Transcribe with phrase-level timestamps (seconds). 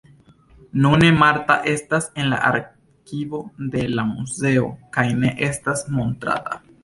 [0.83, 3.39] Nune, Martha estas en la arkivo
[3.75, 6.59] de la muzeo kaj ne estas montrata.